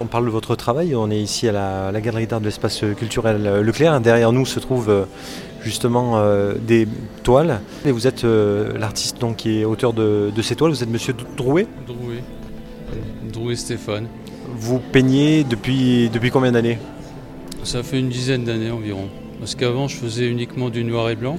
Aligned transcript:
On 0.00 0.06
parle 0.06 0.26
de 0.26 0.30
votre 0.30 0.54
travail, 0.54 0.94
on 0.94 1.10
est 1.10 1.20
ici 1.20 1.48
à 1.48 1.90
la, 1.90 2.00
galerie 2.00 2.28
d'art 2.28 2.40
de 2.40 2.44
l'espace 2.44 2.84
culturel 2.96 3.42
Leclerc. 3.62 4.00
Derrière 4.00 4.30
nous 4.30 4.46
se 4.46 4.60
trouvent 4.60 4.90
euh, 4.90 5.04
justement 5.62 6.18
euh, 6.18 6.54
des 6.54 6.86
toiles. 7.24 7.60
Et 7.84 7.90
vous 7.90 8.06
êtes 8.06 8.22
euh, 8.22 8.78
l'artiste 8.78 9.20
donc, 9.20 9.38
qui 9.38 9.60
est 9.60 9.64
auteur 9.64 9.92
de, 9.92 10.30
ces 10.40 10.54
toiles, 10.54 10.70
vous 10.70 10.84
êtes 10.84 10.88
monsieur 10.88 11.14
Drouet 11.36 11.66
Drouet. 11.84 12.22
Drouet 13.32 13.56
Stéphane. 13.56 14.06
Vous 14.54 14.78
peignez 14.78 15.42
depuis, 15.42 16.08
depuis 16.10 16.30
combien 16.30 16.52
d'années? 16.52 16.78
Ça 17.64 17.82
fait 17.82 17.98
une 17.98 18.08
dizaine 18.08 18.44
d'années 18.44 18.70
environ. 18.70 19.08
Parce 19.40 19.56
qu'avant 19.56 19.88
je 19.88 19.96
faisais 19.96 20.28
uniquement 20.28 20.70
du 20.70 20.84
noir 20.84 21.10
et 21.10 21.16
blanc 21.16 21.38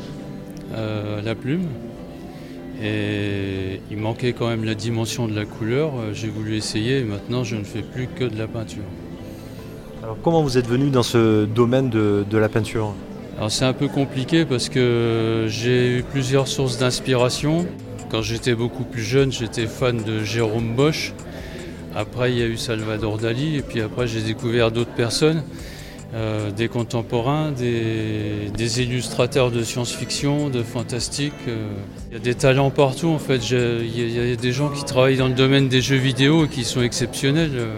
à 0.75 1.21
la 1.21 1.33
plume. 1.33 1.65
Et 2.81 3.81
il 3.91 3.97
manquait 3.97 4.33
quand 4.33 4.47
même 4.47 4.63
la 4.63 4.75
dimension 4.75 5.27
de 5.27 5.35
la 5.35 5.45
couleur. 5.45 5.91
Euh, 5.97 6.13
j'ai 6.13 6.29
voulu 6.29 6.55
essayer 6.55 6.99
et 6.99 7.03
maintenant 7.03 7.43
je 7.43 7.55
ne 7.55 7.63
fais 7.63 7.81
plus 7.81 8.07
que 8.07 8.23
de 8.23 8.37
la 8.37 8.47
peinture. 8.47 8.83
Alors 10.01 10.17
comment 10.23 10.41
vous 10.41 10.57
êtes 10.57 10.67
venu 10.67 10.89
dans 10.89 11.03
ce 11.03 11.45
domaine 11.45 11.89
de, 11.89 12.37
la 12.37 12.47
peinture 12.47 12.93
Alors 13.37 13.51
c'est 13.51 13.65
un 13.65 13.73
peu 13.73 13.89
compliqué 13.89 14.45
parce 14.45 14.69
que 14.69 15.45
j'ai 15.49 15.97
eu 15.97 16.03
plusieurs 16.03 16.47
sources 16.47 16.77
d'inspiration. 16.77 17.65
Quand 18.09 18.21
j'étais 18.21 18.55
beaucoup 18.55 18.85
plus 18.85 19.03
jeune, 19.03 19.31
j'étais 19.31 19.67
fan 19.67 20.01
de 20.01 20.23
Jérôme 20.23 20.75
Bosch. 20.75 21.13
Après, 21.95 22.31
il 22.31 22.39
y 22.39 22.41
a 22.41 22.45
eu 22.45 22.57
Salvador 22.57 23.17
Dali 23.17 23.57
et 23.57 23.61
puis 23.61 23.81
après, 23.81 24.07
j'ai 24.07 24.21
découvert 24.21 24.71
d'autres 24.71 24.93
personnes. 24.93 25.43
Euh, 26.15 26.49
des 26.49 26.69
contemporains, 26.69 27.51
des, 27.51 28.81
illustrateurs 28.81 29.51
de 29.51 29.61
science-fiction, 29.61 30.49
de 30.49 30.63
fantastique. 30.63 31.33
Euh. 31.47 31.69
Il 32.09 32.13
y 32.13 32.17
a 32.17 32.19
des 32.19 32.33
talents 32.33 32.71
partout 32.71 33.09
en 33.09 33.19
fait. 33.19 33.37
Il 33.51 34.15
y, 34.15 34.31
a 34.31 34.35
des 34.35 34.51
gens 34.51 34.69
qui 34.69 34.83
travaillent 34.83 35.17
dans 35.17 35.27
le 35.27 35.35
domaine 35.35 35.69
des 35.69 35.81
jeux 35.81 35.97
vidéo 35.97 36.45
et 36.45 36.47
qui 36.47 36.63
sont 36.63 36.81
exceptionnels. 36.81 37.51
Euh. 37.53 37.77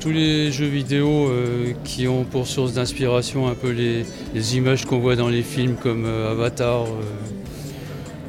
Tous 0.00 0.10
les 0.10 0.50
jeux 0.50 0.66
vidéo 0.66 1.30
qui 1.84 2.08
ont 2.08 2.24
pour 2.24 2.46
source 2.46 2.72
d'inspiration 2.72 3.46
un 3.46 3.54
peu 3.54 3.70
les 3.70 4.56
images 4.56 4.86
qu'on 4.86 4.98
voit 4.98 5.14
dans 5.14 5.28
les 5.28 5.42
films 5.42 5.76
comme 5.80 6.06
Avatar, 6.06 6.86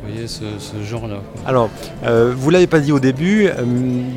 voyez, 0.08 0.27
ce, 0.27 0.44
genre-là. 0.83 1.22
Alors, 1.45 1.69
euh, 2.03 2.33
vous 2.36 2.47
ne 2.47 2.53
l'avez 2.53 2.67
pas 2.67 2.80
dit 2.80 2.91
au 2.91 3.00
début, 3.00 3.47
euh, 3.47 3.53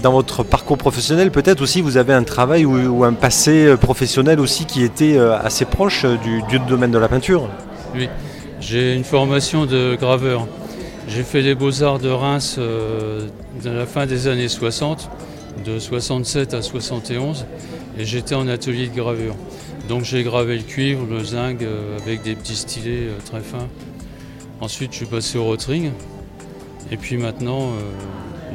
dans 0.02 0.12
votre 0.12 0.42
parcours 0.42 0.78
professionnel, 0.78 1.30
peut-être 1.30 1.60
aussi 1.60 1.80
vous 1.80 1.96
avez 1.96 2.12
un 2.12 2.22
travail 2.22 2.64
ou, 2.64 3.04
un 3.04 3.12
passé 3.12 3.66
euh, 3.66 3.76
professionnel 3.76 4.40
aussi 4.40 4.66
qui 4.66 4.82
était 4.82 5.18
assez 5.18 5.64
proche 5.64 6.04
du, 6.04 6.58
domaine 6.68 6.90
de 6.90 6.98
la 6.98 7.08
peinture 7.08 7.48
Oui, 7.94 8.08
j'ai 8.60 8.94
une 8.94 9.04
formation 9.04 9.66
de 9.66 9.96
graveur. 9.98 10.46
J'ai 11.08 11.22
fait 11.22 11.42
les 11.42 11.54
beaux-arts 11.54 11.98
de 11.98 12.08
Reims 12.08 12.58
dans 13.64 13.72
la 13.72 13.86
fin 13.86 14.06
des 14.06 14.28
années 14.28 14.48
60, 14.48 15.10
de 15.64 15.78
67 15.78 16.54
à 16.54 16.62
71, 16.62 17.46
et 17.98 18.04
j'étais 18.04 18.34
en 18.34 18.46
atelier 18.46 18.86
de 18.86 18.94
gravure. 18.94 19.34
Donc 19.88 20.04
j'ai 20.04 20.22
gravé 20.22 20.56
le 20.56 20.62
cuivre, 20.62 21.04
le 21.10 21.24
zinc 21.24 21.58
avec 22.02 22.22
des 22.22 22.36
petits 22.36 22.54
stylets 22.54 23.08
très 23.24 23.40
fins. 23.40 23.66
Ensuite, 24.60 24.92
je 24.92 24.98
suis 24.98 25.06
passé 25.06 25.38
au 25.38 25.44
rotring. 25.44 25.90
Et 26.90 26.96
puis 26.98 27.16
maintenant, 27.16 27.60
euh, 27.60 27.80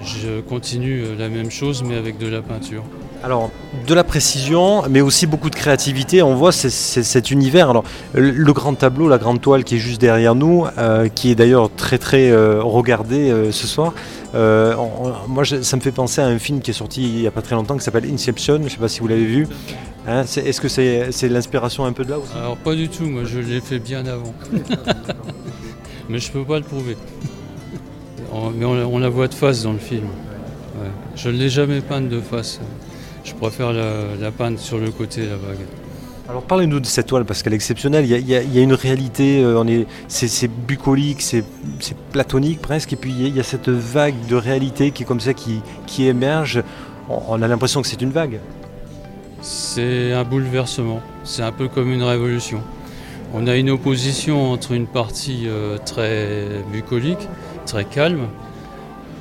je 0.03 0.41
continue 0.41 1.03
euh, 1.03 1.15
la 1.17 1.29
même 1.29 1.49
chose, 1.49 1.83
mais 1.83 1.95
avec 1.95 2.19
de 2.19 2.27
la 2.27 2.43
peinture. 2.43 2.83
Alors, 3.23 3.49
de 3.87 3.93
la 3.95 4.03
précision, 4.03 4.83
mais 4.87 5.01
aussi 5.01 5.25
beaucoup 5.25 5.49
de 5.49 5.55
créativité. 5.55 6.21
On 6.21 6.35
voit 6.35 6.51
cet 6.51 7.31
univers. 7.31 7.71
Alors, 7.71 7.83
le 8.13 8.53
grand 8.53 8.75
tableau, 8.75 9.07
la 9.07 9.17
grande 9.17 9.41
toile 9.41 9.63
qui 9.63 9.77
est 9.77 9.79
juste 9.79 9.99
derrière 9.99 10.35
nous, 10.35 10.65
euh, 10.77 11.07
qui 11.07 11.31
est 11.31 11.35
d'ailleurs 11.35 11.71
très 11.75 11.97
très 11.97 12.31
regardé 12.59 13.33
ce 13.51 13.65
soir. 13.65 13.93
moi, 14.33 15.43
ça 15.43 15.75
me 15.75 15.81
fait 15.81 15.91
penser 15.91 16.21
à 16.21 16.27
un 16.27 16.37
film 16.37 16.61
qui 16.61 16.69
est 16.69 16.75
sorti 16.75 17.03
il 17.03 17.21
n'y 17.21 17.27
a 17.27 17.31
pas 17.31 17.41
très 17.41 17.55
longtemps 17.55 17.77
qui 17.77 17.83
s'appelle 17.83 18.05
Inception. 18.13 18.57
Je 18.57 18.63
ne 18.63 18.69
sais 18.69 18.77
pas 18.77 18.89
si 18.89 18.99
vous 18.99 19.07
l'avez 19.07 19.25
vu. 19.25 19.47
Hein, 20.07 20.21
est-ce 20.21 20.61
que 20.61 20.67
c'est 20.67 21.29
l'inspiration 21.29 21.85
un 21.85 21.93
peu 21.93 22.05
de 22.05 22.11
là 22.11 22.19
aussi? 22.19 22.33
Alors, 22.37 22.57
pas 22.57 22.75
du 22.75 22.89
tout. 22.89 23.05
Moi, 23.05 23.23
je 23.23 23.39
l'ai 23.39 23.61
fait 23.61 23.79
bien 23.79 24.05
avant. 24.05 24.35
mais 26.09 26.19
je 26.19 26.31
peux 26.31 26.43
pas 26.43 26.57
le 26.57 26.63
prouver. 26.63 26.97
mais 28.55 28.65
on, 28.65 28.99
la 28.99 29.09
voit 29.09 29.27
de 29.27 29.33
face 29.33 29.63
dans 29.63 29.73
le 29.73 29.79
film. 29.79 30.07
Je 31.15 31.29
ne 31.29 31.37
l'ai 31.37 31.49
jamais 31.49 31.81
peinte 31.81 32.09
de 32.09 32.19
face. 32.19 32.59
Je 33.23 33.33
préfère 33.33 33.73
la, 33.73 34.31
peindre 34.31 34.59
sur 34.59 34.77
le 34.77 34.91
côté, 34.91 35.21
la 35.21 35.37
vague. 35.37 35.65
Alors 36.27 36.41
parlez-nous 36.41 36.79
de 36.79 36.85
cette 36.85 37.07
toile 37.07 37.23
parce 37.23 37.43
qu'elle 37.43 37.53
est 37.53 37.57
exceptionnelle. 37.57 38.05
Il 38.05 38.27
y, 38.27 38.35
a, 38.35 38.61
une 38.61 38.73
réalité, 38.73 39.43
euh, 39.43 39.83
c'est, 40.07 40.47
bucolique, 40.47 41.21
c'est, 41.21 41.43
platonique 42.11 42.61
presque, 42.61 42.93
et 42.93 42.95
puis 42.95 43.11
il 43.11 43.35
y, 43.35 43.39
a 43.39 43.43
cette 43.43 43.69
vague 43.69 44.15
de 44.27 44.35
réalité 44.35 44.91
qui 44.91 45.03
est 45.03 45.05
comme 45.05 45.19
ça, 45.19 45.33
qui, 45.33 45.61
qui 45.87 46.07
émerge. 46.07 46.63
on 47.09 47.41
a 47.41 47.47
l'impression 47.47 47.81
que 47.81 47.87
c'est 47.87 48.01
une 48.01 48.11
vague. 48.11 48.39
C'est 49.41 50.11
un 50.11 50.23
bouleversement. 50.23 51.01
C'est 51.23 51.43
un 51.43 51.51
peu 51.51 51.67
comme 51.67 51.91
une 51.91 52.03
révolution. 52.03 52.61
On 53.37 53.47
a 53.47 53.57
une 53.57 53.69
opposition 53.69 54.53
entre 54.53 54.71
une 54.71 54.87
partie 54.87 55.43
euh, 55.45 55.77
très 55.77 56.63
bucolique, 56.71 57.27
très 57.65 57.83
calme, 57.83 58.27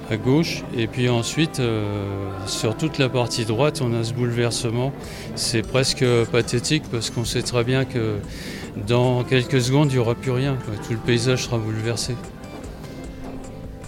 à 0.08 0.16
gauche, 0.16 0.62
et 0.76 0.86
puis 0.86 1.08
ensuite, 1.08 1.58
euh, 1.58 2.28
sur 2.46 2.76
toute 2.76 2.98
la 2.98 3.08
partie 3.08 3.44
droite, 3.44 3.82
on 3.84 3.92
a 3.92 4.04
ce 4.04 4.12
bouleversement. 4.12 4.92
C'est 5.34 5.62
presque 5.62 6.04
pathétique 6.30 6.84
parce 6.92 7.10
qu'on 7.10 7.24
sait 7.24 7.42
très 7.42 7.64
bien 7.64 7.84
que 7.84 8.18
dans 8.86 9.24
quelques 9.24 9.60
secondes, 9.60 9.90
il 9.90 9.94
n'y 9.94 9.98
aura 9.98 10.14
plus 10.14 10.30
rien. 10.30 10.56
Tout 10.86 10.92
le 10.92 10.98
paysage 10.98 11.46
sera 11.46 11.58
bouleversé. 11.58 12.14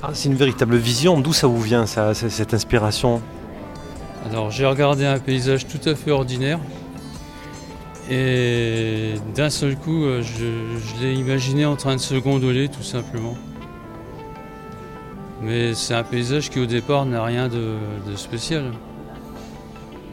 Ah, 0.02 0.10
c'est 0.12 0.28
une 0.28 0.34
véritable 0.34 0.76
vision. 0.76 1.20
D'où 1.20 1.34
ça 1.34 1.46
vous 1.46 1.60
vient, 1.60 1.86
cette 1.86 2.52
inspiration? 2.52 3.22
Alors, 4.28 4.50
j'ai 4.50 4.66
regardé 4.66 5.06
un 5.06 5.20
paysage 5.20 5.68
tout 5.68 5.88
à 5.88 5.94
fait 5.94 6.10
ordinaire, 6.10 6.58
et 8.10 9.14
d'un 9.34 9.50
seul 9.50 9.76
coup, 9.76 10.04
euh, 10.04 10.22
je, 10.22 11.02
l'ai 11.02 11.14
imaginé 11.14 11.66
en 11.66 11.76
train 11.76 11.96
de 11.96 12.00
se 12.00 12.14
gondoler 12.14 12.68
tout 12.68 12.82
simplement. 12.82 13.36
Mais 15.42 15.74
c'est 15.74 15.94
un 15.94 16.04
paysage 16.04 16.50
qui 16.50 16.60
au 16.60 16.66
départ 16.66 17.04
n'a 17.04 17.24
rien 17.24 17.48
de, 17.48 17.76
spécial. 18.16 18.72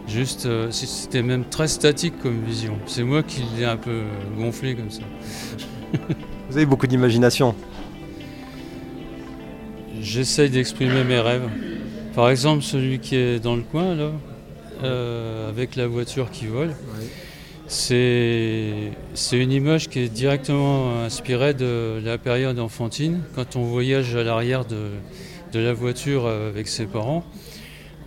Juste, 0.08 0.48
euh, 0.48 0.70
c'était 0.72 1.22
même 1.22 1.46
très 1.46 1.68
statique 1.68 2.20
comme 2.22 2.44
vision. 2.44 2.78
C'est 2.88 3.04
moi 3.04 3.24
qui 3.24 3.42
l'ai 3.58 3.66
un 3.66 3.78
peu 3.78 4.02
gonflé 4.38 4.76
comme 4.76 4.92
ça. 4.92 5.04
Vous 6.50 6.58
avez 6.58 6.66
beaucoup 6.66 6.88
d'imagination. 6.88 7.56
J'essaye 10.02 10.50
d'exprimer 10.50 11.04
mes 11.04 11.20
rêves. 11.20 11.50
Par 12.16 12.30
exemple, 12.30 12.64
celui 12.64 13.00
qui 13.00 13.16
est 13.16 13.40
dans 13.40 13.56
le 13.56 13.62
coin, 13.62 13.96
là, 13.96 14.12
euh, 14.84 15.50
avec 15.50 15.76
la 15.76 15.88
voiture 15.88 16.30
qui 16.30 16.48
vole. 16.48 16.76
C'est 17.76 18.92
une 19.32 19.52
image 19.52 19.90
qui 19.90 20.02
est 20.02 20.08
directement 20.08 21.02
inspirée 21.02 21.56
de 21.56 22.00
la 22.06 22.20
période 22.20 22.60
enfantine, 22.60 23.22
quand 23.34 23.56
on 23.56 23.64
voyage 23.64 24.16
à 24.16 24.24
l'arrière 24.24 24.64
de, 24.64 24.92
la 25.56 25.74
voiture 25.74 26.28
avec 26.28 26.68
ses 26.68 26.86
parents. 26.86 27.26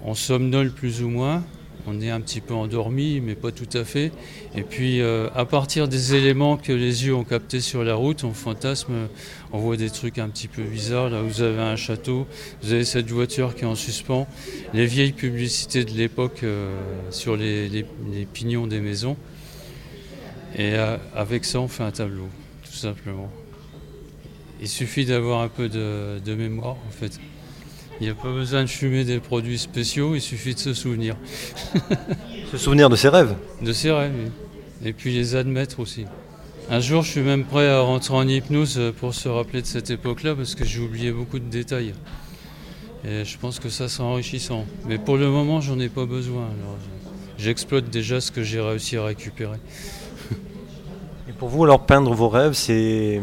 On 0.04 0.14
somnole 0.14 0.70
plus 0.70 1.02
ou 1.02 1.08
moins, 1.08 1.42
on 1.88 2.00
est 2.00 2.10
un 2.10 2.20
petit 2.20 2.40
peu 2.40 2.54
endormi, 2.54 3.20
mais 3.20 3.34
pas 3.34 3.50
tout 3.50 3.68
à 3.76 3.82
fait. 3.82 4.12
Et 4.54 4.62
puis, 4.62 5.00
euh, 5.00 5.28
à 5.34 5.44
partir 5.44 5.88
des 5.88 6.14
éléments 6.14 6.56
que 6.56 6.72
les 6.72 7.04
yeux 7.06 7.16
ont 7.16 7.24
captés 7.24 7.60
sur 7.60 7.82
la 7.82 7.96
route, 7.96 8.22
on 8.22 8.32
fantasme, 8.32 9.08
on 9.52 9.58
voit 9.58 9.76
des 9.76 9.90
trucs 9.90 10.18
un 10.18 10.28
petit 10.28 10.46
peu 10.46 10.62
bizarres. 10.62 11.10
Là, 11.10 11.22
vous 11.22 11.42
avez 11.42 11.60
un 11.60 11.76
château, 11.76 12.28
vous 12.62 12.72
avez 12.72 12.84
cette 12.84 13.10
voiture 13.10 13.56
qui 13.56 13.62
est 13.62 13.66
en 13.66 13.74
suspens, 13.74 14.28
les 14.74 14.86
vieilles 14.86 15.12
publicités 15.12 15.84
de 15.84 15.90
l'époque 15.90 16.44
euh, 16.44 16.72
sur 17.10 17.36
les 17.36 17.84
pignons 18.32 18.68
des 18.68 18.80
maisons. 18.80 19.16
Et 20.56 20.74
euh, 20.74 20.96
avec 21.14 21.44
ça, 21.44 21.60
on 21.60 21.68
fait 21.68 21.82
un 21.82 21.90
tableau, 21.90 22.28
tout 22.64 22.72
simplement. 22.72 23.30
Il 24.58 24.68
suffit 24.68 25.04
d'avoir 25.04 25.42
un 25.42 25.48
peu 25.48 25.68
de, 25.68 26.34
mémoire, 26.34 26.76
en 26.88 26.90
fait. 26.90 27.20
Il 28.00 28.04
n'y 28.04 28.10
a 28.10 28.14
pas 28.14 28.32
besoin 28.32 28.62
de 28.62 28.68
fumer 28.68 29.04
des 29.04 29.20
produits 29.20 29.58
spéciaux, 29.58 30.14
il 30.14 30.22
suffit 30.22 30.54
de 30.54 30.58
se 30.58 30.72
souvenir. 30.72 31.14
se 32.50 32.56
souvenir 32.56 32.88
de 32.88 32.96
ses 32.96 33.10
rêves 33.10 33.34
De 33.60 33.72
ses 33.72 33.90
rêves, 33.90 34.12
oui. 34.16 34.30
Et 34.82 34.92
puis 34.94 35.12
les 35.12 35.34
admettre 35.36 35.80
aussi. 35.80 36.06
Un 36.70 36.80
jour, 36.80 37.02
je 37.02 37.10
suis 37.10 37.20
même 37.20 37.44
prêt 37.44 37.68
à 37.68 37.80
rentrer 37.80 38.14
en 38.14 38.26
hypnose 38.26 38.80
pour 38.98 39.14
se 39.14 39.28
rappeler 39.28 39.60
de 39.60 39.66
cette 39.66 39.90
époque-là, 39.90 40.34
parce 40.34 40.54
que 40.54 40.64
j'ai 40.64 40.80
oublié 40.80 41.12
beaucoup 41.12 41.38
de 41.38 41.50
détails. 41.50 41.92
Et 43.04 43.26
je 43.26 43.38
pense 43.38 43.60
que 43.60 43.68
ça 43.68 43.88
sera 43.88 44.08
enrichissant. 44.08 44.64
Mais 44.88 44.96
pour 44.96 45.18
le 45.18 45.28
moment, 45.28 45.60
j'en 45.60 45.78
ai 45.78 45.90
pas 45.90 46.06
besoin. 46.06 46.48
j'exploite 47.36 47.90
déjà 47.90 48.22
ce 48.22 48.32
que 48.32 48.42
j'ai 48.42 48.60
réussi 48.60 48.96
à 48.96 49.04
récupérer. 49.04 49.58
Pour 51.38 51.48
vous, 51.48 51.64
alors, 51.64 51.84
peindre 51.84 52.12
vos 52.14 52.28
rêves, 52.28 52.54
c'est. 52.54 53.20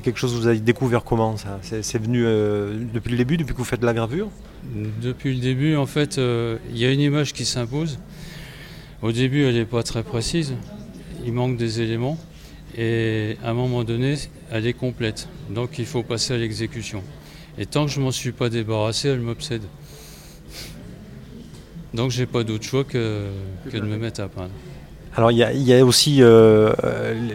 Quelque 0.00 0.16
chose 0.16 0.32
que 0.32 0.38
vous 0.38 0.46
avez 0.46 0.60
découvert 0.60 1.02
comment 1.02 1.36
ça? 1.36 1.58
C'est 1.62 1.98
venu 1.98 2.24
euh, 2.24 2.78
depuis 2.92 3.10
le 3.10 3.16
début, 3.16 3.36
depuis 3.36 3.52
que 3.52 3.58
vous 3.58 3.64
faites 3.64 3.82
la 3.82 3.94
gravure? 3.94 4.28
Depuis 5.02 5.34
le 5.34 5.40
début, 5.40 5.76
en 5.76 5.86
fait, 5.86 6.18
euh, 6.18 6.58
il 6.70 6.78
y 6.78 6.84
a 6.84 6.90
une 6.90 7.00
image 7.00 7.32
qui 7.32 7.44
s'impose. 7.44 7.98
Au 9.02 9.12
début, 9.12 9.44
elle 9.44 9.54
n'est 9.54 9.64
pas 9.64 9.82
très 9.82 10.02
précise. 10.02 10.54
Il 11.24 11.32
manque 11.32 11.56
des 11.56 11.80
éléments. 11.80 12.18
Et 12.76 13.36
à 13.42 13.50
un 13.50 13.54
moment 13.54 13.84
donné, 13.84 14.16
elle 14.50 14.66
est 14.66 14.72
complète. 14.72 15.28
Donc 15.48 15.78
il 15.78 15.86
faut 15.86 16.02
passer 16.02 16.34
à 16.34 16.36
l'exécution. 16.36 17.02
Et 17.56 17.66
tant 17.66 17.86
que 17.86 17.92
je 17.92 18.00
ne 18.00 18.04
m'en 18.04 18.10
suis 18.10 18.32
pas 18.32 18.48
débarrassé, 18.48 19.08
elle 19.08 19.20
m'obsède. 19.20 19.62
Donc 21.94 22.10
j'ai 22.10 22.26
pas 22.26 22.42
d'autre 22.42 22.64
choix 22.64 22.84
que 22.84 23.28
de 23.72 23.80
me 23.80 23.96
mettre 23.96 24.22
à 24.22 24.28
peindre. 24.28 24.50
Alors 25.16 25.30
il 25.30 25.38
y, 25.38 25.72
a 25.72 25.84
aussi 25.84 26.22
euh, 26.22 26.72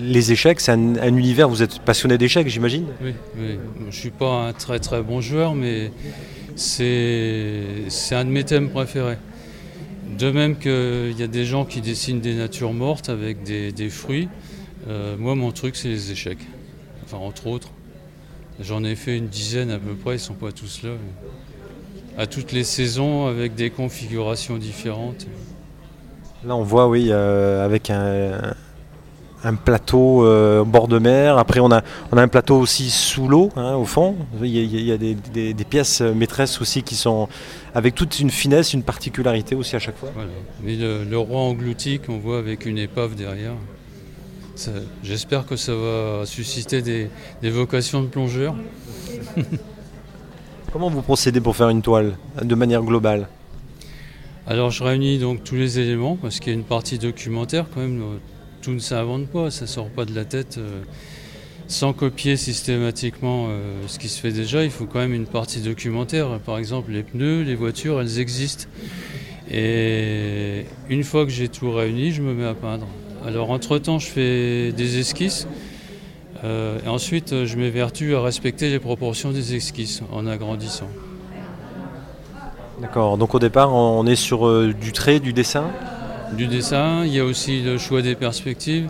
les 0.01 0.33
échecs, 0.33 0.59
c'est 0.59 0.73
un, 0.73 1.07
univers, 1.07 1.47
vous 1.47 1.63
êtes 1.63 1.79
passionné 1.79 2.17
d'échecs 2.17 2.49
j'imagine 2.49 2.87
oui, 3.01 3.13
oui, 3.37 3.57
je 3.89 3.95
suis 3.95 4.09
pas 4.09 4.47
un 4.47 4.53
très 4.53 4.79
très 4.79 5.01
bon 5.01 5.21
joueur 5.21 5.55
mais 5.55 5.91
c'est 6.57 7.85
un 8.11 8.25
de 8.25 8.29
mes 8.29 8.43
thèmes 8.43 8.69
préférés. 8.69 9.17
De 10.17 10.29
même 10.29 10.57
qu'il 10.57 11.17
y 11.17 11.23
a 11.23 11.27
des 11.27 11.45
gens 11.45 11.63
qui 11.63 11.79
dessinent 11.79 12.19
des 12.19 12.33
natures 12.33 12.73
mortes 12.73 13.07
avec 13.07 13.43
des, 13.43 13.89
fruits, 13.89 14.27
euh, 14.89 15.15
moi 15.17 15.35
mon 15.35 15.53
truc 15.53 15.77
c'est 15.77 15.87
les 15.87 16.11
échecs, 16.11 16.45
enfin 17.05 17.17
entre 17.17 17.47
autres. 17.47 17.69
J'en 18.59 18.83
ai 18.83 18.95
fait 18.95 19.15
une 19.15 19.27
dizaine 19.27 19.71
à 19.71 19.79
peu 19.79 19.93
près, 19.93 20.15
ils 20.15 20.19
sont 20.19 20.33
pas 20.33 20.51
tous 20.51 20.83
là. 20.83 20.89
À 22.17 22.27
toutes 22.27 22.51
les 22.51 22.65
saisons 22.65 23.27
avec 23.27 23.55
des 23.55 23.69
configurations 23.69 24.57
différentes. 24.57 25.27
Là, 26.45 26.55
on 26.55 26.63
voit, 26.63 26.87
oui, 26.87 27.07
euh, 27.09 27.65
avec 27.65 27.89
un, 27.89 29.55
plateau 29.65 30.25
euh, 30.25 30.61
au 30.61 30.65
bord 30.65 30.87
de 30.87 30.97
mer. 30.97 31.37
Après, 31.37 31.59
on 31.59 31.69
a, 31.69 31.81
on 32.13 32.17
a 32.17 32.21
un 32.21 32.29
plateau 32.29 32.57
aussi 32.57 32.89
sous 32.89 33.27
l'eau, 33.27 33.49
hein, 33.57 33.75
au 33.75 33.83
fond. 33.83 34.15
Il 34.41 34.47
y 34.47 34.91
a, 34.91 34.97
des, 34.97 35.65
pièces 35.69 35.99
maîtresses 35.99 36.61
aussi 36.61 36.81
qui 36.81 36.95
sont 36.95 37.27
avec 37.75 37.93
toute 37.93 38.19
une 38.19 38.29
finesse, 38.29 38.73
une 38.73 38.83
particularité 38.83 39.53
aussi 39.53 39.75
à 39.75 39.79
chaque 39.79 39.97
fois. 39.97 40.11
Mais 40.63 40.77
le, 40.77 41.17
roi 41.17 41.41
englouti 41.41 41.99
qu'on 41.99 42.19
voit 42.19 42.37
avec 42.37 42.65
une 42.65 42.77
épave 42.77 43.15
derrière, 43.15 43.55
j'espère 45.03 45.45
que 45.45 45.57
ça 45.57 45.75
va 45.75 46.25
susciter 46.25 46.81
des, 46.81 47.09
des 47.41 47.49
vocations 47.49 48.01
de 48.01 48.07
plongeurs. 48.07 48.55
Comment 50.71 50.89
vous 50.89 51.01
procédez 51.01 51.41
pour 51.41 51.55
faire 51.55 51.69
une 51.69 51.81
toile 51.81 52.15
de 52.41 52.55
manière 52.55 52.83
globale? 52.83 53.27
Alors 54.49 54.71
je 54.71 54.83
réunis 54.83 55.19
donc 55.19 55.43
tous 55.43 55.53
les 55.53 55.77
éléments 55.77 56.15
parce 56.15 56.39
qu'il 56.39 56.51
y 56.51 56.55
a 56.55 56.57
une 56.57 56.65
partie 56.65 56.97
documentaire 56.97 57.67
quand 57.71 57.81
même. 57.81 58.01
Euh, 58.01 58.17
tout 58.63 58.71
ne 58.71 58.79
s'invente 58.79 59.27
pas, 59.27 59.51
ça 59.51 59.67
sort 59.67 59.89
pas 59.89 60.05
de 60.05 60.15
la 60.15 60.25
tête. 60.25 60.57
Euh, 60.57 60.81
sans 61.67 61.93
copier 61.93 62.35
systématiquement 62.35 63.45
euh, 63.49 63.83
ce 63.85 63.99
qui 63.99 64.09
se 64.09 64.19
fait 64.19 64.31
déjà, 64.31 64.63
il 64.63 64.71
faut 64.71 64.87
quand 64.87 64.97
même 64.97 65.13
une 65.13 65.27
partie 65.27 65.61
documentaire. 65.61 66.39
Par 66.39 66.57
exemple, 66.57 66.89
les 66.89 67.03
pneus, 67.03 67.43
les 67.43 67.53
voitures, 67.53 68.01
elles 68.01 68.19
existent. 68.19 68.65
Et 69.51 70.65
une 70.89 71.03
fois 71.03 71.25
que 71.25 71.31
j'ai 71.31 71.47
tout 71.47 71.71
réuni, 71.71 72.11
je 72.11 72.23
me 72.23 72.33
mets 72.33 72.47
à 72.47 72.55
peindre. 72.55 72.87
Alors 73.23 73.51
entre-temps, 73.51 73.99
je 73.99 74.07
fais 74.07 74.71
des 74.71 74.97
esquisses. 74.97 75.47
et 76.43 76.87
ensuite, 76.87 77.45
je 77.45 77.55
m'évertue 77.55 78.15
à 78.15 78.21
respecter 78.21 78.71
les 78.71 78.79
proportions 78.79 79.31
des 79.31 79.55
esquisses 79.55 80.01
en 80.11 80.25
agrandissant. 80.25 80.89
D'accord, 82.81 83.17
donc 83.17 83.35
au 83.35 83.39
départ 83.39 83.73
on 83.73 84.05
est 84.05 84.15
sur 84.15 84.47
euh, 84.47 84.73
du 84.73 84.93
trait, 84.93 85.19
du 85.19 85.33
dessin? 85.33 85.65
Du 86.31 86.47
dessin, 86.47 87.03
il 87.05 87.13
y 87.13 87.19
a 87.19 87.25
aussi 87.25 87.61
le 87.61 87.77
choix 87.77 88.01
des 88.01 88.15
perspectives 88.15 88.89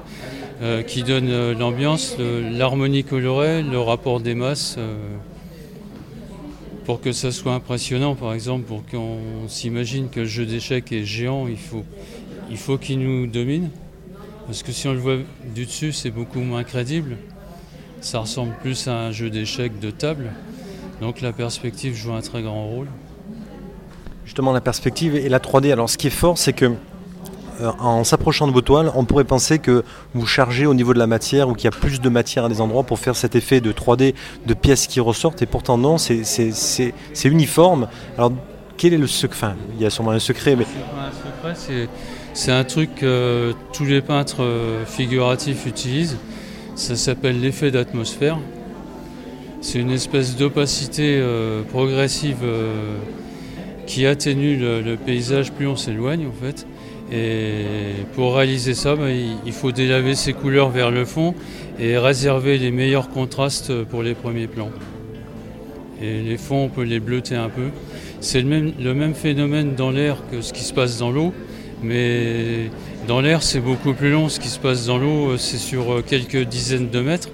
euh, 0.61 0.83
qui 0.83 1.01
donne 1.01 1.29
euh, 1.29 1.55
l'ambiance, 1.55 2.15
l'harmonie 2.19 3.03
colorée, 3.03 3.63
le 3.63 3.79
rapport 3.79 4.19
des 4.19 4.35
masses, 4.35 4.77
pour 6.85 7.01
que 7.01 7.11
ça 7.11 7.31
soit 7.31 7.53
impressionnant. 7.53 8.13
Par 8.13 8.33
exemple, 8.33 8.65
pour 8.65 8.85
qu'on 8.85 9.47
s'imagine 9.47 10.09
que 10.09 10.19
le 10.19 10.25
jeu 10.27 10.45
d'échecs 10.45 10.91
est 10.91 11.05
géant, 11.05 11.47
il 11.47 11.57
faut 11.57 11.83
il 12.51 12.57
faut 12.57 12.77
qu'il 12.77 12.99
nous 12.99 13.25
domine, 13.25 13.69
parce 14.45 14.61
que 14.61 14.71
si 14.71 14.87
on 14.87 14.93
le 14.93 14.99
voit 14.99 15.17
du 15.55 15.65
dessus 15.65 15.93
c'est 15.93 16.11
beaucoup 16.11 16.41
moins 16.41 16.63
crédible, 16.63 17.17
ça 18.01 18.19
ressemble 18.19 18.53
plus 18.61 18.87
à 18.87 18.93
un 18.93 19.11
jeu 19.11 19.31
d'échecs 19.31 19.79
de 19.79 19.89
table, 19.89 20.31
donc 21.01 21.21
la 21.21 21.31
perspective 21.33 21.95
joue 21.95 22.13
un 22.13 22.21
très 22.21 22.43
grand 22.43 22.67
rôle 22.67 22.87
justement 24.29 24.53
la 24.53 24.61
perspective 24.61 25.15
et 25.15 25.27
la 25.27 25.39
3D. 25.39 25.71
Alors 25.71 25.89
ce 25.89 25.97
qui 25.97 26.05
est 26.05 26.11
fort, 26.11 26.37
c'est 26.37 26.53
que 26.53 26.65
euh, 26.65 27.71
en 27.79 28.03
s'approchant 28.03 28.45
de 28.45 28.51
vos 28.51 28.61
toiles, 28.61 28.91
on 28.93 29.03
pourrait 29.03 29.23
penser 29.23 29.57
que 29.57 29.83
vous 30.13 30.27
chargez 30.27 30.67
au 30.67 30.75
niveau 30.75 30.93
de 30.93 30.99
la 30.99 31.07
matière 31.07 31.49
ou 31.49 31.55
qu'il 31.55 31.65
y 31.65 31.67
a 31.67 31.71
plus 31.71 31.99
de 31.99 32.09
matière 32.09 32.45
à 32.45 32.49
des 32.49 32.61
endroits 32.61 32.83
pour 32.83 32.99
faire 32.99 33.15
cet 33.15 33.35
effet 33.35 33.59
de 33.59 33.71
3D 33.71 34.13
de 34.45 34.53
pièces 34.53 34.85
qui 34.85 34.99
ressortent. 34.99 35.41
Et 35.41 35.47
pourtant 35.47 35.79
non, 35.79 35.97
c'est 35.97 36.93
uniforme. 37.25 37.87
Alors 38.19 38.31
quel 38.77 38.93
est 38.93 38.99
le 38.99 39.07
secret? 39.07 39.55
Il 39.75 39.81
y 39.81 39.85
a 39.87 39.89
sûrement 39.89 40.11
un 40.11 40.19
secret, 40.19 40.55
mais... 40.55 40.65
Un 40.65 41.55
secret, 41.55 41.89
c'est 42.33 42.51
un 42.51 42.63
truc 42.63 42.93
que 42.97 43.55
tous 43.73 43.85
les 43.85 44.01
peintres 44.01 44.43
euh, 44.43 44.85
figuratifs 44.85 45.65
utilisent. 45.65 46.17
Ça 46.75 46.95
s'appelle 46.95 47.41
l'effet 47.41 47.71
d'atmosphère. 47.71 48.37
C'est 49.61 49.79
une 49.79 49.89
espèce 49.89 50.37
d'opacité 50.37 51.17
euh, 51.19 51.63
progressive 51.63 52.43
qui 53.89 54.05
atténue 54.05 54.55
le, 54.55 54.95
paysage 54.95 55.51
plus 55.51 55.65
on 55.65 55.75
s'éloigne 55.75 56.27
en 56.27 56.45
fait. 56.45 56.67
Et 57.11 58.05
pour 58.13 58.35
réaliser 58.35 58.75
ça, 58.75 58.95
bah, 58.95 59.07
il 59.09 59.51
faut 59.51 59.71
délaver 59.71 60.13
ses 60.13 60.31
couleurs 60.31 60.69
vers 60.69 60.91
le 60.91 61.05
fond 61.05 61.33
et 61.79 61.97
réserver 61.97 62.59
les 62.59 62.69
meilleurs 62.69 63.09
contrastes 63.09 63.83
pour 63.85 64.03
les 64.03 64.13
premiers 64.13 64.45
plans. 64.45 64.69
Et 66.03 66.21
les 66.21 66.37
fonds, 66.37 66.65
on 66.65 66.69
peut 66.69 66.83
les 66.83 66.99
bleuter 66.99 67.35
un 67.35 67.49
peu. 67.49 67.69
C'est 68.21 68.41
le 68.41 68.47
même, 68.47 68.73
le 68.79 68.93
même 68.93 69.15
phénomène 69.15 69.73
dans 69.73 69.89
l'air 69.89 70.17
que 70.31 70.41
ce 70.41 70.53
qui 70.53 70.61
se 70.61 70.73
passe 70.73 70.99
dans 70.99 71.09
l'eau, 71.09 71.33
mais 71.81 72.69
dans 73.07 73.21
l'air, 73.21 73.41
c'est 73.41 73.59
beaucoup 73.59 73.93
plus 73.93 74.11
long. 74.11 74.29
Ce 74.29 74.39
qui 74.39 74.49
se 74.49 74.59
passe 74.59 74.85
dans 74.85 74.99
l'eau, 74.99 75.35
c'est 75.37 75.57
sur 75.57 76.03
quelques 76.05 76.43
dizaines 76.43 76.91
de 76.91 76.99
mètres 77.01 77.29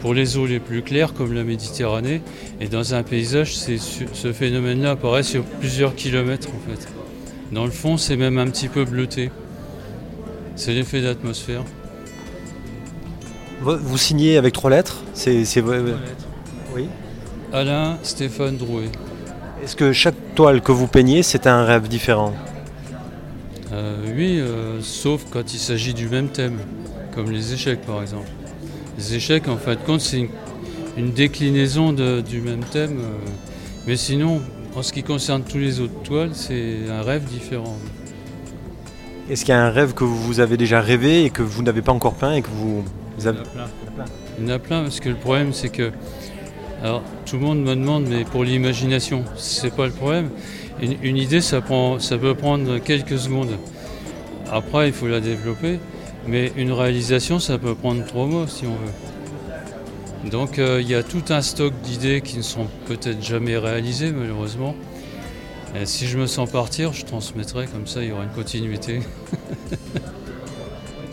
pour 0.00 0.14
les 0.14 0.36
eaux 0.36 0.46
les 0.46 0.60
plus 0.60 0.82
claires 0.82 1.14
comme 1.14 1.32
la 1.32 1.44
Méditerranée. 1.44 2.22
Et 2.60 2.68
dans 2.68 2.94
un 2.94 3.02
paysage, 3.02 3.54
ce 3.56 4.32
phénomène-là 4.32 4.92
apparaît 4.92 5.22
sur 5.22 5.44
plusieurs 5.44 5.94
kilomètres 5.94 6.48
en 6.48 6.70
fait. 6.70 6.88
Dans 7.52 7.64
le 7.64 7.70
fond, 7.70 7.96
c'est 7.96 8.16
même 8.16 8.38
un 8.38 8.46
petit 8.48 8.68
peu 8.68 8.84
bleuté. 8.84 9.30
C'est 10.56 10.72
l'effet 10.72 11.00
d'atmosphère. 11.00 11.62
Vous 13.60 13.98
signez 13.98 14.36
avec 14.36 14.54
trois 14.54 14.70
lettres 14.70 15.02
C'est 15.14 15.44
Oui. 16.74 16.86
Alain 17.52 17.98
Stéphane 18.02 18.56
Drouet. 18.56 18.90
Est-ce 19.64 19.74
que 19.74 19.92
chaque 19.92 20.14
toile 20.34 20.60
que 20.60 20.70
vous 20.70 20.86
peignez, 20.86 21.22
c'est 21.22 21.46
un 21.46 21.64
rêve 21.64 21.88
différent? 21.88 22.34
Euh, 23.72 23.96
Oui, 24.16 24.38
euh, 24.40 24.80
sauf 24.80 25.24
quand 25.30 25.52
il 25.54 25.58
s'agit 25.58 25.94
du 25.94 26.08
même 26.08 26.28
thème, 26.28 26.58
comme 27.14 27.30
les 27.30 27.52
échecs 27.52 27.80
par 27.82 28.02
exemple. 28.02 28.28
Les 28.98 29.14
échecs, 29.14 29.46
en 29.46 29.56
fin 29.56 29.76
de 29.76 29.80
compte, 29.80 30.00
c'est 30.00 30.28
une, 30.96 31.12
déclinaison 31.12 31.92
du 31.92 32.40
même 32.40 32.64
thème. 32.64 32.98
Euh, 32.98 33.30
mais 33.86 33.96
sinon, 33.96 34.40
en 34.74 34.82
ce 34.82 34.92
qui 34.92 35.04
concerne 35.04 35.44
tous 35.44 35.58
les 35.58 35.78
autres 35.78 36.02
toiles, 36.02 36.30
c'est 36.32 36.78
un 36.90 37.02
rêve 37.02 37.22
différent. 37.24 37.78
Est-ce 39.30 39.44
qu'il 39.44 39.54
y 39.54 39.56
a 39.56 39.64
un 39.64 39.70
rêve 39.70 39.94
que 39.94 40.02
vous 40.02 40.40
avez 40.40 40.56
déjà 40.56 40.80
rêvé 40.80 41.24
et 41.24 41.30
que 41.30 41.42
vous 41.42 41.62
n'avez 41.62 41.80
pas 41.80 41.92
encore 41.92 42.14
peint 42.14 42.32
et 42.32 42.42
que 42.42 42.48
vous, 42.48 42.82
avez... 43.24 43.38
Il 44.38 44.48
y 44.48 44.50
en 44.50 44.54
a 44.54 44.58
plein. 44.58 44.82
parce 44.82 44.98
que 44.98 45.10
le 45.10 45.16
problème 45.16 45.52
c'est 45.52 45.68
que 45.68 45.92
alors 46.82 47.02
tout 47.26 47.36
le 47.36 47.42
monde 47.42 47.60
me 47.60 47.74
demande 47.74 48.06
mais 48.08 48.24
pour 48.24 48.42
l'imagination, 48.42 49.24
c'est 49.36 49.74
pas 49.74 49.86
le 49.86 49.92
problème. 49.92 50.30
Une, 50.80 51.16
idée 51.16 51.40
ça 51.40 51.60
prend 51.60 51.98
ça 51.98 52.16
peut 52.18 52.34
prendre 52.34 52.78
quelques 52.78 53.18
secondes. 53.18 53.58
Après 54.50 54.88
il 54.88 54.92
faut 54.92 55.08
la 55.08 55.20
développer. 55.20 55.78
Mais 56.26 56.52
une 56.56 56.72
réalisation, 56.72 57.38
ça 57.38 57.58
peut 57.58 57.74
prendre 57.74 58.04
trois 58.04 58.26
mois 58.26 58.46
si 58.48 58.66
on 58.66 58.74
veut. 58.74 60.30
Donc 60.30 60.58
euh, 60.58 60.80
il 60.82 60.88
y 60.88 60.94
a 60.94 61.02
tout 61.02 61.22
un 61.30 61.42
stock 61.42 61.72
d'idées 61.82 62.20
qui 62.20 62.36
ne 62.36 62.42
sont 62.42 62.66
peut-être 62.86 63.22
jamais 63.22 63.56
réalisées 63.56 64.12
malheureusement. 64.12 64.74
Et 65.74 65.86
si 65.86 66.06
je 66.06 66.18
me 66.18 66.26
sens 66.26 66.50
partir, 66.50 66.92
je 66.92 67.04
transmettrai, 67.04 67.66
comme 67.66 67.86
ça 67.86 68.02
il 68.02 68.08
y 68.08 68.12
aura 68.12 68.24
une 68.24 68.30
continuité. 68.30 69.00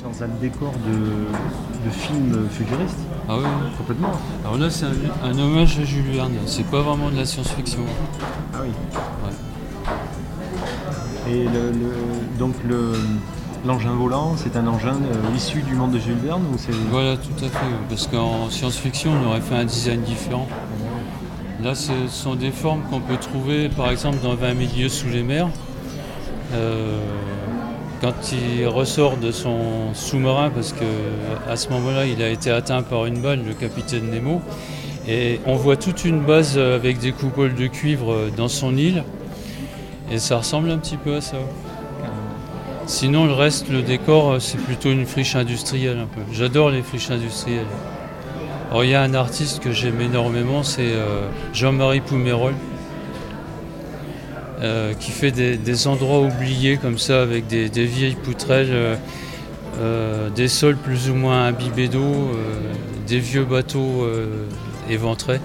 Dans 0.04 0.24
un 0.24 0.28
décor 0.40 0.72
de, 0.72 1.90
film 1.90 2.48
futuriste 2.50 2.98
Ah 3.28 3.38
oui, 3.38 3.46
complètement. 3.78 4.14
Alors 4.44 4.58
là 4.58 4.70
c'est 4.70 4.86
un, 4.86 5.38
hommage 5.38 5.80
à 5.80 5.84
Jules 5.84 6.12
Verne, 6.12 6.34
c'est 6.46 6.66
pas 6.66 6.82
vraiment 6.82 7.10
de 7.10 7.18
la 7.18 7.26
science-fiction. 7.26 7.82
Ah 8.54 8.60
oui. 8.64 8.70
Et 11.28 11.46
donc 12.38 12.54
le, 12.68 12.94
L'engin 13.66 13.96
volant, 13.96 14.36
c'est 14.38 14.58
un 14.58 14.68
engin 14.68 14.94
euh, 14.94 15.36
issu 15.36 15.64
du 15.64 15.74
monde 15.74 15.92
de 15.92 15.98
Jules 15.98 16.20
Verne 16.24 16.44
Voilà, 16.92 17.18
tout 17.18 17.44
à 17.44 17.48
fait. 17.48 17.66
Parce 17.90 18.06
qu'en 18.06 18.48
science-fiction, 18.52 19.12
on 19.12 19.30
aurait 19.30 19.42
fait 19.42 19.56
un 19.56 19.66
design 19.66 20.02
différent. 20.02 20.48
Là, 21.64 21.74
ce 21.74 21.92
sont 22.08 22.36
des 22.36 22.52
formes 22.52 22.82
qu'on 22.92 23.00
peut 23.00 23.18
trouver, 23.18 23.70
par 23.70 23.90
exemple, 23.90 24.18
dans 24.22 24.36
20 24.36 24.54
milieux 24.54 24.90
sous 24.90 25.10
les 25.10 25.24
mers. 25.24 25.48
Euh, 26.54 27.00
quand 28.02 28.14
il 28.34 28.68
ressort 28.68 29.18
de 29.18 29.32
son 29.32 29.94
sous-marin, 29.96 30.52
parce 30.52 30.74
qu'à 30.74 31.56
ce 31.56 31.70
moment-là, 31.70 32.06
il 32.06 32.22
a 32.22 32.30
été 32.30 32.52
atteint 32.52 32.84
par 32.84 33.08
une 33.08 33.20
balle, 33.20 33.44
le 33.48 33.56
capitaine 33.56 34.12
Nemo, 34.12 34.42
et 35.08 35.40
on 35.48 35.56
voit 35.56 35.78
toute 35.78 36.06
une 36.06 36.20
base 36.20 36.60
avec 36.60 37.00
des 37.00 37.14
coupoles 37.14 37.56
de 37.56 37.66
cuivre 37.66 38.30
dans 38.38 38.48
son 38.48 38.78
île, 38.78 39.04
et 40.12 40.20
ça 40.20 40.38
ressemble 40.38 40.70
un 40.70 40.78
petit 40.78 40.98
peu 40.98 41.16
à 41.16 41.22
ça. 41.22 41.38
Sinon, 42.88 43.26
le 43.26 43.34
reste, 43.34 43.70
le 43.70 43.82
décor, 43.82 44.34
euh, 44.34 44.40
c'est 44.40 44.60
plutôt 44.60 44.92
une 44.92 45.08
friche 45.08 45.36
industrielle 45.36 45.98
un 45.98 46.06
peu. 46.06 46.22
J'adore 46.32 46.70
les 46.70 46.84
friches 46.84 47.10
industrielles. 47.10 47.66
Il 48.78 48.90
y 48.90 48.94
a 48.94 49.02
un 49.02 49.14
artiste 49.14 49.60
que 49.60 49.72
j'aime 49.72 50.02
énormément, 50.02 50.62
c'est 50.62 50.92
euh, 50.92 51.28
Jean-Marie 51.54 52.02
Poumérol. 52.02 52.54
qui 55.00 55.12
fait 55.12 55.32
des, 55.32 55.88
endroits 55.88 56.22
oubliés 56.22 56.78
comme 56.78 56.98
ça 56.98 57.22
avec 57.22 57.48
des, 57.48 57.86
vieilles 57.86 58.16
poutrelles, 58.16 58.98
des 60.36 60.48
sols 60.48 60.78
plus 60.78 61.10
ou 61.10 61.14
moins 61.14 61.46
imbibés 61.46 61.88
d'eau, 61.88 62.32
des 63.08 63.20
vieux 63.20 63.46
bateaux 63.46 64.08
éventrés. 64.90 65.40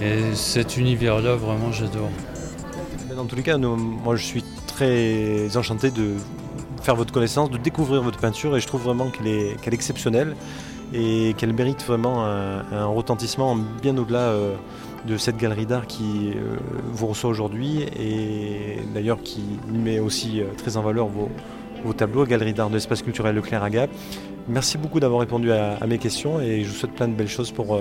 Et 0.00 0.34
cet 0.34 0.76
univers-là, 0.76 1.34
vraiment, 1.34 1.72
j'adore. 1.72 2.10
Dans 3.14 3.26
tous 3.26 3.36
les 3.36 3.42
cas, 3.42 3.58
moi 3.58 4.16
je 4.16 4.24
suis 4.24 4.44
très 4.66 5.56
enchanté 5.56 5.90
de 5.90 6.14
faire 6.80 6.96
votre 6.96 7.12
connaissance, 7.12 7.50
de 7.50 7.58
découvrir 7.58 8.02
votre 8.02 8.18
peinture 8.18 8.56
et 8.56 8.60
je 8.60 8.66
trouve 8.66 8.82
vraiment 8.82 9.10
qu'elle 9.10 9.26
est, 9.26 9.72
exceptionnelle 9.72 10.34
et 10.92 11.34
qu'elle 11.36 11.52
mérite 11.52 11.84
vraiment 11.84 12.24
un, 12.24 12.86
retentissement 12.86 13.56
bien 13.56 13.96
au-delà 13.96 14.18
euh, 14.18 14.56
de 15.06 15.16
cette 15.16 15.36
galerie 15.36 15.66
d'art 15.66 15.86
qui 15.86 16.32
euh, 16.34 16.56
vous 16.92 17.06
reçoit 17.06 17.30
aujourd'hui 17.30 17.82
et 17.98 18.78
d'ailleurs 18.92 19.22
qui 19.22 19.42
met 19.72 20.00
aussi 20.00 20.40
euh, 20.40 20.46
très 20.56 20.76
en 20.76 20.82
valeur 20.82 21.06
vos, 21.06 21.92
tableaux, 21.92 22.26
Galerie 22.26 22.52
d'art 22.52 22.68
de 22.68 22.74
l'espace 22.74 23.02
culturel 23.02 23.34
Leclerc 23.34 23.62
à. 23.62 23.88
Merci 24.48 24.76
beaucoup 24.76 25.00
d'avoir 25.00 25.20
répondu 25.20 25.52
à, 25.52 25.78
mes 25.86 25.98
questions 25.98 26.40
et 26.40 26.62
je 26.62 26.68
vous 26.68 26.74
souhaite 26.74 26.92
plein 26.92 27.08
de 27.08 27.14
belles 27.14 27.28
choses 27.28 27.52
pour, 27.52 27.80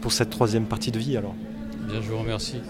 pour 0.00 0.12
cette 0.12 0.30
troisième 0.30 0.64
partie 0.64 0.90
de 0.90 0.98
vie 0.98 1.16
alors. 1.16 1.34
Bien, 1.86 2.00
je 2.00 2.10
vous 2.10 2.18
remercie. 2.18 2.60